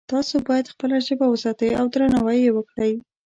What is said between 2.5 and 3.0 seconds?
وکړئ